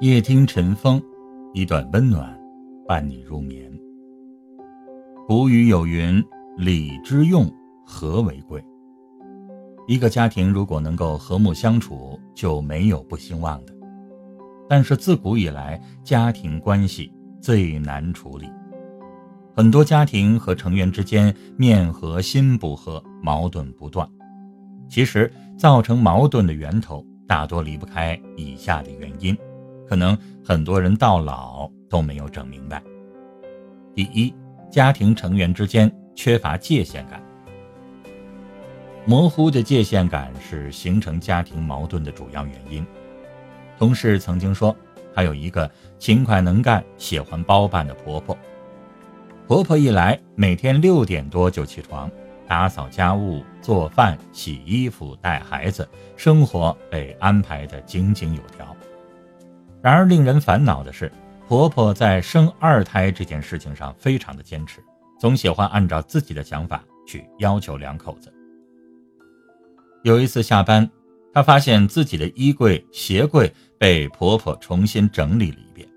[0.00, 1.02] 夜听晨风，
[1.54, 2.38] 一段温暖
[2.86, 3.72] 伴你入眠。
[5.26, 6.22] 古语有云
[6.58, 7.50] ：“礼之用，
[7.82, 8.62] 和为贵。”
[9.88, 13.72] 一个家庭如果能够和睦相处，就没有不兴旺的。
[14.68, 17.10] 但是自古以来，家庭关系
[17.40, 18.46] 最难处理，
[19.56, 24.06] 很多家庭和成员之间面和心不和，矛盾不断。
[24.90, 29.34] 其实，造成矛盾的源头大多离不开以下的原因。
[29.88, 32.82] 可能很多人到老都没有整明白。
[33.94, 34.34] 第一，
[34.70, 37.22] 家庭成员之间缺乏界限感，
[39.06, 42.84] 模糊的界限感是形成家庭矛盾的主要原因。
[43.78, 44.76] 同事曾经说，
[45.14, 48.36] 她有一个勤快能干、喜欢包办的婆婆。
[49.46, 52.10] 婆婆一来，每天六点多就起床，
[52.48, 58.76] 打扫家务、做饭、洗衣服、带孩子，生活被安排得井井有条。
[59.86, 61.12] 然而，令人烦恼的是，
[61.46, 64.82] 婆婆在生二胎这件事情上非常的坚持，
[65.16, 68.34] 总喜欢按照自己的想法去要求两口子。
[70.02, 70.90] 有一次下班，
[71.32, 75.88] 她发现自己的衣柜、鞋柜被婆婆重新整理了一遍。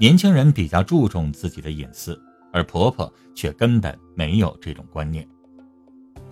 [0.00, 2.20] 年轻人比较注重自己的隐私，
[2.52, 5.24] 而婆婆却根本没有这种观念。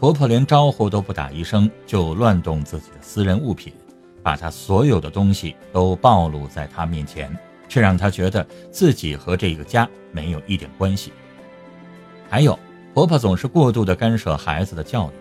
[0.00, 3.72] 婆婆连招呼都不打一声，就乱动自己的私人物品。
[4.27, 7.30] 把他所有的东西都暴露在他面前，
[7.69, 11.12] 却让他觉得自己和这个家没有一点关系。
[12.28, 12.58] 还有，
[12.92, 15.12] 婆婆总是过度的干涉孩子的教育，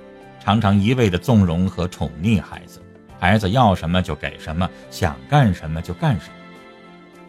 [0.44, 2.81] 常常一味的纵容和宠溺孩子，
[3.20, 6.33] 孩子要什么就给什么，想干什么就干什么。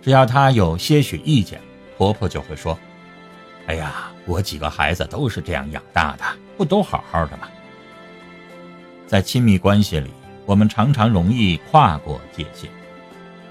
[0.00, 1.60] 只要他有些许意见，
[1.98, 2.78] 婆婆就会说
[3.68, 6.24] ：“哎呀，我几个孩子都是这样养大的，
[6.56, 7.46] 不都好好的吗？”
[9.06, 10.10] 在亲密关系里。
[10.46, 12.70] 我们常常容易跨过界限。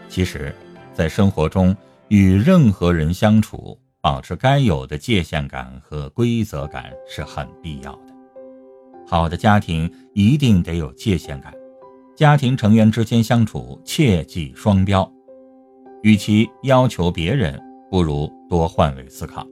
[0.07, 0.55] 其实，
[0.93, 1.75] 在生活中
[2.07, 8.15] 与任何人相处，保持该有的界限感和规则感是很必要的。
[9.05, 11.53] 好的家庭一定得有界限感，
[12.15, 15.11] 家庭成员之间相处切忌双标。
[16.01, 17.59] 与其要求别人，
[17.91, 19.45] 不如多换位思考。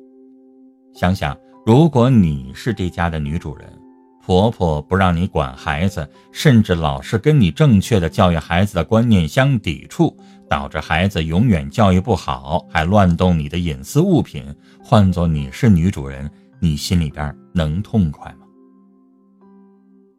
[0.93, 3.82] 想想，如果你是这家的女主人。
[4.25, 10.15] 婆婆不让你管孩子，甚至老是跟你正确的教育孩子的观念相抵触，
[10.49, 14.45] 导致孩子永远教育不好，还乱动你的隐私物品。
[14.81, 18.47] 换做你是女主人，你心里边能痛快吗？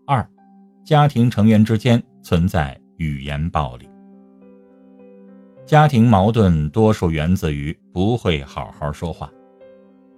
[0.06, 0.28] 二，
[0.84, 3.88] 家庭成员之间存在语言暴力。
[5.64, 9.30] 家庭矛盾多数源自于不会好好说话，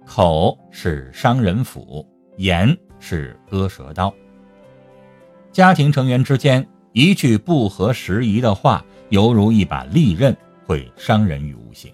[0.05, 2.05] 口是伤人斧，
[2.35, 2.77] 言。
[2.99, 4.13] 是割舌刀。
[5.51, 10.35] 家庭成员之间一句不合时宜的话，犹如一把利刃，
[10.65, 11.91] 会伤人于无形。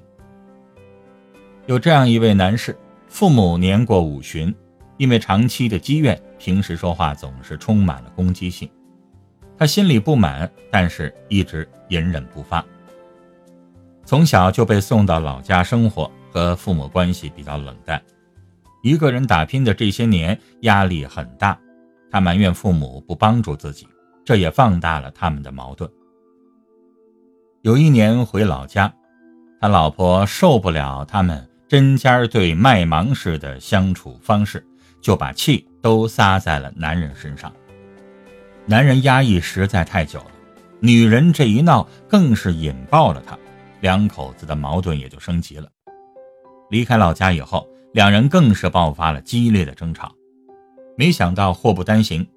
[1.65, 2.77] 有这样一位男士，
[3.07, 4.53] 父母年过五旬，
[4.97, 8.69] 因为长期的积怨，平时说话总是充满了攻击性。
[9.57, 12.65] 他心里不满，但是一直隐忍不发。
[14.03, 18.01] 从小就被送到老家生活，和父母关系比较冷淡。
[18.83, 21.57] 一个人打拼的这些年，压力很大，
[22.11, 23.87] 他埋怨父母不帮助自己，
[24.25, 25.89] 这也放大了他们的矛盾。
[27.61, 28.93] 有一年回老家，
[29.61, 34.61] 他老婆受不了他们针尖对麦芒似的相处方式，
[34.99, 37.49] 就把气都撒在了男人身上。
[38.65, 40.31] 男人压抑实在太久了，
[40.81, 43.39] 女人这一闹更是引爆了他，
[43.79, 45.69] 两口子的矛盾也就升级了。
[46.69, 47.65] 离开老家以后。
[47.93, 50.11] 两人更是爆发了激烈的争吵，
[50.97, 52.27] 没想到祸不单行，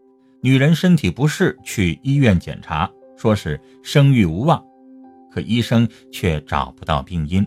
[0.43, 4.63] 女人身体不适去医院检查，说是生育无望，
[5.31, 7.45] 可医生却找不到病因。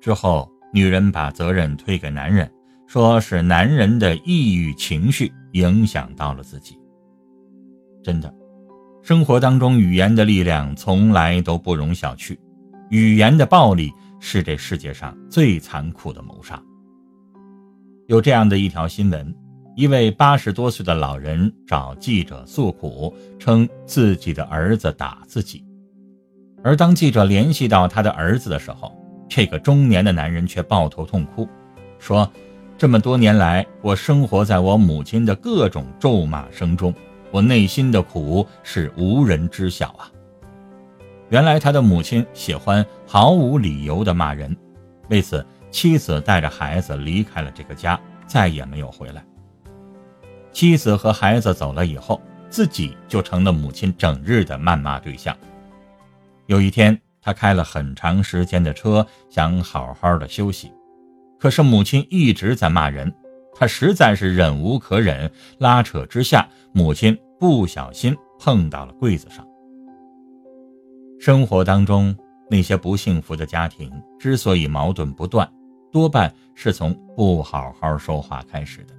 [0.00, 2.48] 之后，女人把责任推给男人，
[2.86, 6.78] 说是男人的抑郁情绪影响到了自己。
[8.04, 8.32] 真的，
[9.02, 12.38] 生活当中语言的力量从来都不容小觑，
[12.88, 16.62] 语言的暴力是这世界上最残酷的谋杀。
[18.10, 19.32] 有这样的一条新闻：
[19.76, 25.64] 一位八十多岁的老人找记者诉苦，称自己的儿子打自己。
[26.60, 28.92] 而当记者联系到他的儿子的时候，
[29.28, 31.48] 这个中年的男人却抱头痛哭，
[32.00, 32.28] 说
[32.76, 36.92] ：“这么多年来，我生活在我母亲的各种咒骂声中，
[37.30, 40.10] 我内心的苦是无人知晓啊。”
[41.30, 44.56] 原来他的母亲喜欢毫无理由的骂人，
[45.10, 45.46] 为此。
[45.70, 49.24] 妻子带着孩子离开了这个家，再也没有回来。
[50.52, 55.36] 妻子和孩子走了以后，自己就成了母亲整日的谩骂对象。
[56.46, 60.72] 有一天，他开了很长时间的车，想好好的休息，
[61.38, 63.14] 可是母亲一直在骂人，
[63.54, 69.46] 他实在是忍无可忍，拉扯之下，母亲不小心碰到了柜子上。
[71.20, 72.16] 生活当中
[72.50, 75.48] 那些不幸福的家庭之所以矛盾不断，
[75.92, 78.94] 多半是从不好好说话开始的，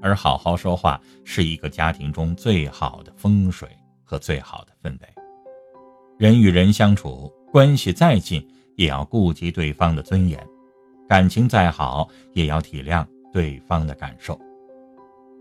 [0.00, 3.68] 而好好说话是一个家庭中最好的风水
[4.04, 5.08] 和最好的氛围。
[6.18, 7.32] 人与人相处。
[7.50, 8.46] 关系再近，
[8.76, 10.38] 也要顾及对方的尊严；
[11.08, 13.02] 感情再好，也要体谅
[13.32, 14.38] 对方的感受。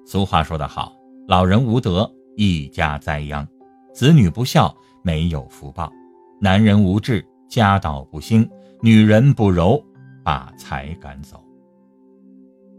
[0.06, 0.96] 俗话说得好
[1.28, 3.46] ：“老人无德，一家灾殃；
[3.94, 4.74] 子女不孝，
[5.04, 5.92] 没有福报；
[6.40, 8.48] 男人无志，家道不兴；
[8.82, 9.84] 女人不柔，
[10.28, 11.42] 把财赶走。”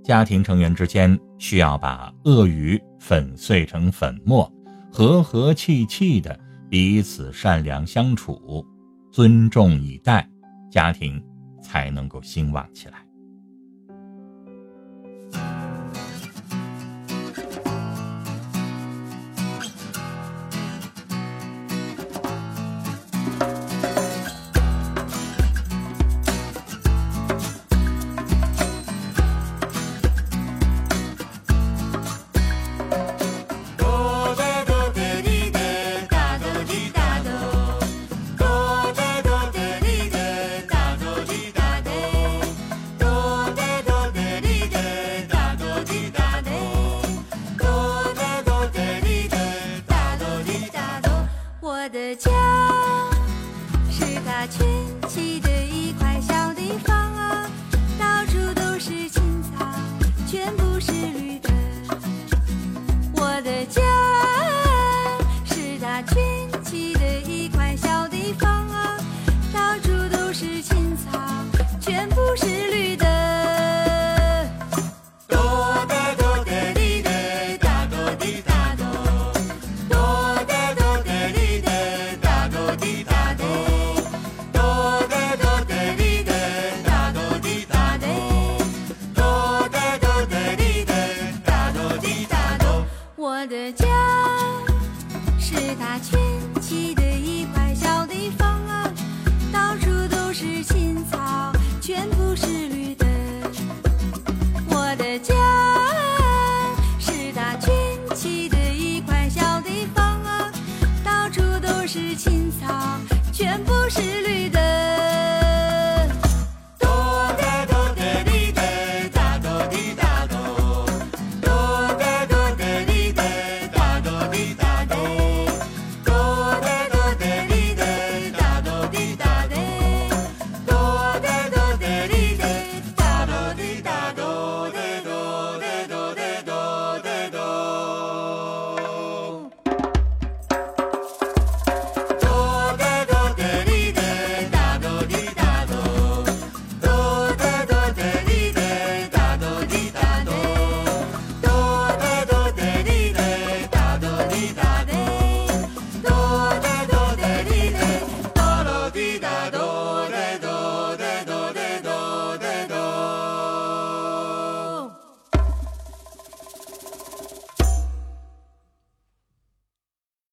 [0.04, 4.52] 家庭成员之间需要把鳄鱼粉碎成粉末，
[4.92, 8.62] 和和气气的彼此善良相处。
[9.10, 10.28] 尊重以待，
[10.70, 11.18] 家庭
[11.62, 13.07] 才能够兴旺起来。